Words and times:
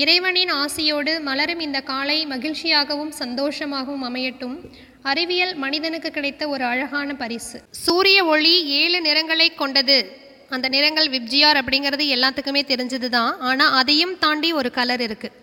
இறைவனின் 0.00 0.52
ஆசியோடு 0.62 1.12
மலரும் 1.28 1.62
இந்த 1.64 1.78
காலை 1.90 2.16
மகிழ்ச்சியாகவும் 2.32 3.12
சந்தோஷமாகவும் 3.20 4.04
அமையட்டும். 4.08 4.54
அறிவியல் 5.10 5.54
மனிதனுக்கு 5.62 6.10
கிடைத்த 6.16 6.42
ஒரு 6.54 6.64
அழகான 6.72 7.14
பரிசு. 7.22 7.58
சூரிய 7.84 8.18
ஒளி 8.32 8.54
ஏழு 8.80 8.98
நிறங்களை 9.08 9.48
கொண்டது. 9.62 9.98
அந்த 10.54 10.66
நிறங்கள் 10.74 11.08
விப்ஜிஆர் 11.16 11.60
அப்படிங்கிறது 11.60 12.06
எல்லாத்துக்குமே 12.16 12.62
தெரிஞ்சது 12.72 13.08
தான் 13.16 13.32
ஆனால் 13.50 13.74
அதையும் 13.80 14.14
தாண்டி 14.24 14.48
ஒரு 14.60 14.70
கலர் 14.78 15.04
இருக்குது 15.08 15.36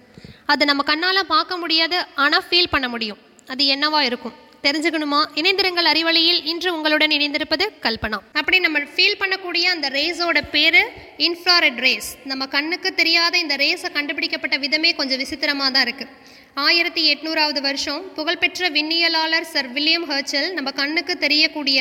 அது 0.53 0.63
நம்ம 0.71 0.83
கண்ணால் 0.91 1.30
பார்க்க 1.35 1.61
முடியாது 1.63 1.99
ஆனால் 2.23 2.45
ஃபீல் 2.47 2.73
பண்ண 2.73 2.88
முடியும். 2.94 3.21
அது 3.53 3.63
என்னவா 3.75 4.02
இருக்கும்? 4.09 4.35
தெரிஞ்சுக்கணுமா? 4.67 5.20
இணைந்திருங்கள் 5.39 5.89
அறிவழியில் 5.94 6.41
இன்று 6.52 6.70
உங்களுடன் 6.77 7.13
இணைந்திருப்பது 7.17 7.66
கல்பனா. 7.85 8.20
அப்படி 8.39 8.58
நம்ம 8.66 8.80
ஃபீல் 8.95 9.20
பண்ணக்கூடிய 9.21 9.66
அந்த 9.75 9.89
ரேஸோட 9.98 10.39
பேர் 10.55 10.81
இன்ஃப்ராரெட் 11.27 11.80
ரேஸ் 11.85 12.09
நம்ம 12.31 12.48
கண்ணுக்கு 12.55 12.89
தெரியாத 13.02 13.34
இந்த 13.44 13.58
ரேஸை 13.66 13.91
கண்டுபிடிக்கப்பட்ட 13.98 14.58
விதமே 14.66 14.91
கொஞ்சம் 14.99 15.22
விசித்திரமாக 15.23 15.72
தான் 15.75 15.85
இருக்குது 15.88 16.35
ஆயிரத்தி 16.66 17.02
எட்நூறாவது 17.13 17.59
வருஷம் 17.66 18.03
புகழ்பெற்ற 18.16 18.70
விண்ணியலாளர் 18.75 19.48
சர் 19.52 19.67
வில்லியம் 19.73 20.05
ஹர்ச்சல் 20.11 20.48
நம்ம 20.53 20.70
கண்ணுக்கு 20.80 21.13
தெரியக்கூடிய 21.25 21.80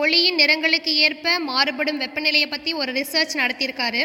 ஒளியின் 0.00 0.38
நிறங்களுக்கு 0.40 0.92
ஏற்ப 1.06 1.34
மாறுபடும் 1.50 2.00
வெப்பநிலையை 2.02 2.48
பற்றி 2.54 2.70
ஒரு 2.80 2.90
ரிசர்ச் 2.98 3.34
நடத்தியிருக்காரு. 3.40 4.02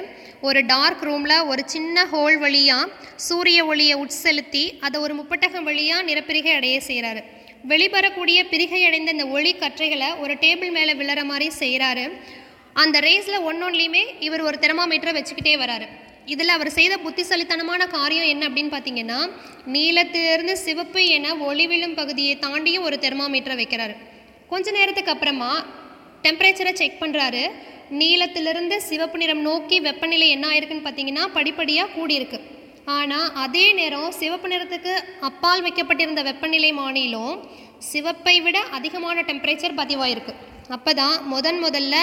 ஒரு 0.47 0.59
டார்க் 0.66 1.03
ரூமில் 1.08 1.38
ஒரு 1.52 1.64
சின்ன 1.73 2.06
ஹோல் 2.14 2.38
வழியாக 2.44 2.92
சூரிய 3.28 3.66
ஒளியை 3.72 3.95
உட்செலுத்தி 4.03 4.66
அதை 4.88 5.00
ஒரு 5.06 5.16
முப்பட்டகம் 5.22 5.67
வழியாக 5.69 6.08
நிறப்பிரிகை 6.09 6.53
அடைய 6.59 6.78
செய்கிறாரு 6.90 7.23
வெளிவரக்கூடிய 7.72 8.39
பிரிகையடைந்த 8.52 9.09
இந்த 9.16 9.25
ஒளி 9.36 9.52
கற்றைகளை 9.59 10.08
ஒரு 10.23 10.33
டேபிள் 10.44 10.72
மேலே 10.78 10.94
விழுற 11.02 11.22
மாதிரி 11.30 11.47
செய்கிறாரு. 11.59 12.06
அந்த 12.83 12.97
ரேஸில் 13.06 13.45
ஒன்னொன்லையுமே 13.50 14.02
இவர் 14.28 14.44
ஒரு 14.47 14.58
தெர்மாமீட்டரை 14.64 15.14
வச்சுக்கிட்டே 15.17 15.53
வராரு. 15.64 15.86
இதில் 16.34 16.53
அவர் 16.56 16.69
செய்த 16.78 16.94
புத்திசாலித்தனமான 17.06 17.81
காரியம் 17.95 18.30
என்ன 18.34 18.44
அப்படின்னு 18.50 18.73
பார்த்தீங்கன்னா 18.75 19.19
நீலத்திலிருந்து 19.75 20.56
சிவப்பு 20.66 21.02
என 21.17 21.36
ஒளி 21.50 21.66
விழும் 21.72 21.95
பகுதியை 22.00 22.34
தாண்டியும் 22.45 22.86
ஒரு 22.88 22.97
தெர்மாமீட்டரை 23.06 23.58
வைக்கிறாரு. 23.61 23.95
கொஞ்ச 24.52 24.72
நேரத்துக்கு 24.78 25.14
அப்புறமா 25.16 25.52
டெம்பரேச்சரை 26.25 26.73
செக் 26.81 27.02
பண்ணுறாரு. 27.03 27.44
நீலத்திலிருந்து 28.02 28.75
சிவப்பு 28.89 29.17
நிறம் 29.22 29.45
நோக்கி 29.50 29.80
வெப்பநிலை 29.88 30.28
என்ன 30.36 30.45
ஆயிருக்குன்னு 30.52 30.88
பார்த்தீங்கன்னா 30.88 31.25
படிப்படியாக 31.38 31.94
கூடியிருக்கு. 31.97 32.39
ஆனால் 32.86 33.28
அதே 33.44 33.66
நேரம் 33.80 34.09
சிவப்பு 34.20 34.48
நிறத்துக்கு 34.53 34.94
அப்பால் 35.28 35.62
வைக்கப்பட்டிருந்த 35.66 36.22
வெப்பநிலை 36.30 36.72
மாநிலம் 36.80 37.36
சிவப்பை 37.92 38.36
விட 38.45 38.58
அதிகமான 38.78 39.17
டெம்பரேச்சர் 39.30 39.78
பதிவாயிருக்கு. 39.80 40.34
அப்போ 40.75 40.92
தான் 41.00 41.16
முதன் 41.31 41.59
முதல்ல 41.64 41.95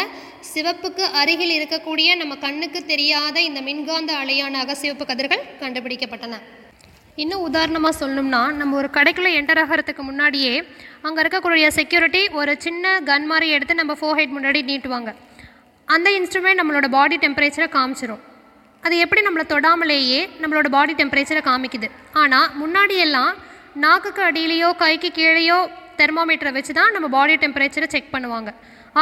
சிவப்புக்கு 0.53 1.05
அருகில் 1.21 1.55
இருக்கக்கூடிய 1.59 2.09
நம்ம 2.21 2.35
கண்ணுக்கு 2.47 2.81
தெரியாத 2.93 3.37
இந்த 3.49 3.61
மின்காந்த 3.69 4.13
அலையான 4.23 4.59
அகசிவப்பு 4.65 5.05
கதிர்கள் 5.11 5.45
கண்டுபிடிக்கப்பட்டன. 5.63 6.39
இன்னும் 7.23 7.45
உதாரணமாக 7.49 7.95
சொல்லணும்னா 8.01 8.43
நம்ம 8.61 8.77
ஒரு 8.81 8.89
கடைக்குள்ளே 8.97 9.33
என்டர் 9.41 9.63
ஆகிறதுக்கு 9.63 10.03
முன்னாடியே 10.11 10.53
அங்கே 11.07 11.21
இருக்கக்கூடிய 11.25 11.67
செக்யூரிட்டி 11.79 12.23
ஒரு 12.41 12.53
சின்ன 12.67 12.95
கன் 13.11 13.29
மாதிரி 13.33 13.49
எடுத்து 13.57 13.81
நம்ம 13.81 13.97
ஃபோஹெட் 14.01 14.35
முன்னாடி 14.37 14.63
நீட்டுவாங்க. 14.71 15.13
அந்த 15.89 16.09
இன்ஸ்ட்ருமெண்ட் 16.19 16.61
நம்மளோட 16.63 16.89
பாடி 16.97 17.17
டெம்பரேச்சரை 17.27 17.71
காமிச்சிரும். 17.79 18.23
அது 18.87 18.95
எப்படி 19.05 19.21
நம்மளை 19.27 19.45
தொடாமலேயே 19.53 20.21
நம்மளோட 20.43 20.69
பாடி 20.75 20.93
டெம்பரேச்சரை 21.01 21.43
காமிக்குது? 21.49 21.89
ஆனால் 22.21 22.49
முன்னாடியெல்லாம் 22.61 23.33
நாக்குக்கு 23.85 24.23
அடியிலையோ 24.29 24.69
கைக்கு 24.83 25.11
கீழேயோ 25.19 25.59
தெர்மோமீட்டரை 25.99 26.53
வச்சு 26.57 26.73
தான் 26.79 26.95
நம்ம 26.97 27.09
பாடி 27.15 27.35
டெம்பரேச்சரை 27.43 27.89
செக் 27.95 28.13
பண்ணுவாங்க. 28.15 28.51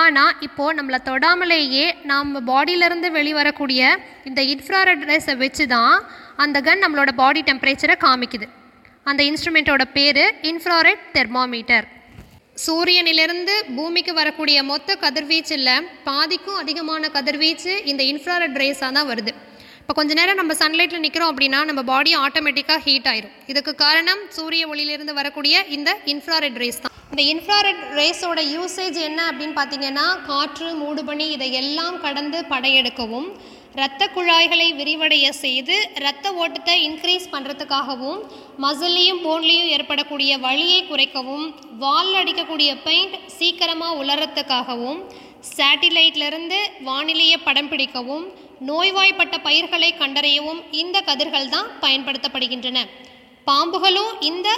ஆனால் 0.00 0.32
இப்போது 0.46 0.76
நம்மளை 0.78 0.98
தொடாமலேயே 1.08 1.84
நம்ம 2.10 2.40
பாடியிலேருந்து 2.50 3.08
வெளிவரக்கூடிய 3.18 3.82
இந்த 4.28 4.40
இன்ஃப்ராரெட் 4.54 5.04
ரேஸை 5.10 5.34
வச்சு 5.44 5.66
தான் 5.76 5.94
அந்த 6.44 6.60
கன் 6.66 6.82
நம்மளோட 6.84 7.12
பாடி 7.22 7.42
டெம்பரேச்சரை 7.50 7.96
காமிக்குது. 8.06 8.48
அந்த 9.10 9.22
இன்ஸ்ட்ருமெண்ட்டோட 9.30 9.84
பேர் 9.96 10.24
இன்ஃப்ராரெட் 10.50 11.04
தெர்மாமீட்டர் 11.18 11.86
சூரியனிலிருந்து 12.66 13.54
பூமிக்கு 13.76 14.12
வரக்கூடிய 14.20 14.58
மொத்த 14.70 14.96
கதிர்வீச்சில் 15.04 15.68
பாதிக்கும் 16.08 16.60
அதிகமான 16.62 17.10
கதிர்வீச்சு 17.16 17.72
இந்த 17.90 18.02
இன்ஃப்ராரெட் 18.12 18.58
ரேஸாக 18.62 18.90
தான் 18.98 19.08
வருது. 19.12 19.32
இப்போ 19.88 20.00
கொஞ்ச 20.00 20.14
நேரம் 20.16 20.38
நம்ம 20.38 20.54
சன்லைட்டில் 20.60 21.02
நிற்கிறோம் 21.04 21.30
அப்படின்னா 21.32 21.60
நம்ம 21.68 21.82
பாடி 21.90 22.10
ஆட்டோமேட்டிக்காக 22.24 22.82
ஹீட் 22.86 23.06
ஆயிரும். 23.12 23.30
இதுக்கு 23.50 23.72
காரணம் 23.82 24.22
சூரிய 24.36 24.62
ஒளியிலிருந்து 24.72 25.12
வரக்கூடிய 25.18 25.54
இந்த 25.76 25.90
இன்ஃப்ராரெட் 26.12 26.58
ரேஸ் 26.62 26.80
தான். 26.82 26.92
இந்த 27.12 27.22
இன்ஃப்ராரெட் 27.34 27.80
ரேஸோட 27.98 28.40
யூசேஜ் 28.54 28.98
என்ன 29.06 29.20
அப்படின்னு 29.30 29.56
பார்த்தீங்கன்னா 29.58 30.04
காற்று 30.28 30.68
மூடுபனி 30.80 31.26
இதை 31.36 31.48
எல்லாம் 31.62 31.96
கடந்து 32.04 32.40
படையெடுக்கவும் 32.52 33.28
இரத்த 33.78 34.08
குழாய்களை 34.16 34.66
விரிவடைய 34.80 35.26
செய்து 35.44 35.78
இரத்த 36.00 36.32
ஓட்டத்தை 36.42 36.74
இன்க்ரீஸ் 36.88 37.26
பண்ணுறதுக்காகவும் 37.34 38.20
மசில்லையும் 38.64 39.22
போன்லேயும் 39.26 39.72
ஏற்படக்கூடிய 39.76 40.32
வலியை 40.46 40.82
குறைக்கவும் 40.90 41.46
வால் 41.84 42.12
அடிக்கக்கூடிய 42.20 42.72
பெயிண்ட் 42.86 43.16
சீக்கிரமாக 43.38 43.98
உலரத்துக்காகவும் 44.02 45.00
சேட்டிலைட்லேருந்து 45.56 46.58
வானிலையை 46.86 47.38
படம் 47.44 47.68
பிடிக்கவும் 47.72 48.24
நோய்வாய்ப்பட்ட 48.68 49.34
பயிர்களை 49.46 49.90
கண்டறியவும் 50.00 50.60
இந்த 50.82 50.96
கதிர்கள் 51.08 51.52
தான் 51.54 51.68
பயன்படுத்தப்படுகின்றன. 51.84 52.78
பாம்புகளும் 53.46 54.12
இந்த 54.30 54.48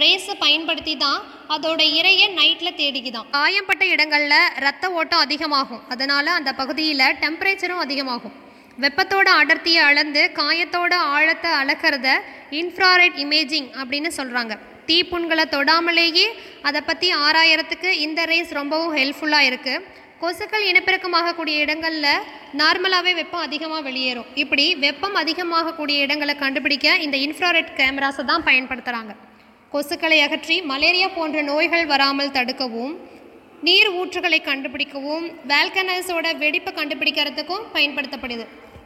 ரேஸை 0.00 0.34
பயன்படுத்தி 0.44 0.94
தான் 0.96 1.20
அதோட 1.54 1.80
இரையை 1.98 2.28
நைட்டில் 2.38 2.78
தேடிக்குதான் 2.80 3.28
காயம்பட்ட 3.36 3.84
இடங்களில் 3.94 4.48
ரத்த 4.64 4.90
ஓட்டம் 4.98 5.24
அதிகமாகும். 5.26 5.82
அதனால் 5.92 6.36
அந்த 6.38 6.50
பகுதியில் 6.60 7.06
டெம்பரேச்சரும் 7.24 7.82
அதிகமாகும். 7.86 8.34
வெப்பத்தோட 8.84 9.28
அடர்த்தியை 9.42 9.82
அளந்து 9.90 10.22
காயத்தோட 10.40 10.94
ஆழத்தை 11.14 11.52
அளக்கிறத 11.60 12.08
இன்ஃப்ராரெட் 12.60 13.16
இமேஜிங் 13.24 13.70
அப்படின்னு 13.80 14.10
சொல்கிறாங்க 14.18 14.54
தீப்புண்களை 14.90 15.44
தொடாமலேயே 15.54 16.26
அதை 16.68 16.80
பற்றி 16.80 17.08
ஆராயறதுக்கு 17.24 17.90
இந்த 18.06 18.20
ரேஸ் 18.32 18.52
ரொம்பவும் 18.60 18.94
ஹெல்ப்ஃபுல்லாக 18.98 19.48
இருக்குது 19.48 19.82
கொசுக்கள் 20.22 20.64
இனப்பெருக்கமாகக்கூடிய 20.68 21.56
இடங்களில் 21.64 22.24
நார்மலாகவே 22.60 23.12
வெப்பம் 23.18 23.44
அதிகமாக 23.46 23.82
வெளியேறும். 23.88 24.30
இப்படி 24.42 24.64
வெப்பம் 24.84 25.16
அதிகமாகக்கூடிய 25.20 25.96
இடங்களை 26.06 26.34
கண்டுபிடிக்க 26.40 26.96
இந்த 27.04 27.16
இன்ஃப்ராரெட் 27.26 27.70
கேமராஸை 27.78 28.24
தான் 28.30 28.46
பயன்படுத்துகிறாங்க 28.48 29.12
கொசுக்களை 29.72 30.18
அகற்றி 30.24 30.56
மலேரியா 30.70 31.08
போன்ற 31.18 31.42
நோய்கள் 31.50 31.86
வராமல் 31.92 32.34
தடுக்கவும் 32.38 32.94
நீர் 33.66 33.90
ஊற்றுகளை 34.00 34.40
கண்டுபிடிக்கவும் 34.48 35.26
வேல்கனல்ஸோட 35.52 36.26
வெடிப்பை 36.42 36.72
கண்டுபிடிக்கிறதுக்கும் 36.80 37.64
பயன்படுத்தப்படுது. 37.76 38.44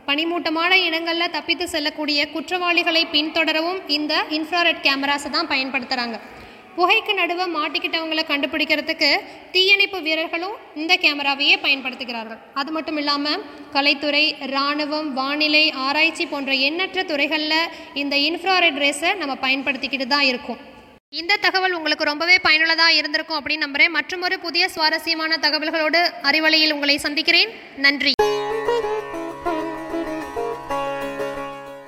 பனிமூட்டமான 0.09 0.72
இடங்களில் 0.87 1.34
தப்பித்து 1.37 1.66
செல்லக்கூடிய 1.75 2.21
குற்றவாளிகளை 2.37 3.03
பின்தொடரவும் 3.16 3.81
இந்த 3.97 4.15
இன்ஃப்ராரெட் 4.38 4.84
கேமராஸை 4.87 5.31
தான் 5.37 5.50
பயன்படுத்துகிறாங்க 5.53 6.19
புகைக்கு 6.77 7.12
நடுவே 7.21 7.47
மாட்டிக்கிட்டவங்களை 7.56 8.22
கண்டுபிடிக்கிறதுக்கு 8.31 9.10
தீயணைப்பு 9.55 9.99
வீரர்களும் 10.06 10.56
இந்த 10.83 10.93
கேமராவையே 11.05 11.56
பயன்படுத்துகிறார்கள். 11.65 12.41
அது 12.60 12.71
மட்டும் 12.77 12.99
இல்லாமல் 13.03 13.44
கலைத்துறை 13.77 14.25
இராணுவம் 14.49 15.09
வானிலை 15.21 15.65
ஆராய்ச்சி 15.87 16.27
போன்ற 16.27 16.53
எண்ணற்ற 16.69 17.05
துறைகளில் 17.12 17.71
இந்த 18.03 18.16
இன்ஃப்ராரெட் 18.28 18.83
ரேஸை 18.84 19.12
நம்ம 19.22 19.37
பயன்படுத்திக்கிட்டு 19.47 20.09
தான் 20.15 20.28
இருக்கோம். 20.33 20.60
இந்த 21.21 21.41
தகவல் 21.47 21.77
உங்களுக்கு 21.78 22.10
ரொம்பவே 22.10 22.36
பயனுள்ளதாக 22.48 22.98
இருந்திருக்கும் 23.01 23.39
அப்படின்னு 23.39 23.65
நம்புகிறேன் 23.66 23.97
மற்றும் 23.98 24.24
ஒரு 24.28 24.39
புதிய 24.47 24.66
சுவாரஸ்யமான 24.77 25.39
தகவல்களோடு 25.47 26.03
அறிவலையில் 26.30 26.77
உங்களை 26.78 26.98
சந்திக்கிறேன். 27.07 27.53
நன்றி. 27.86 28.15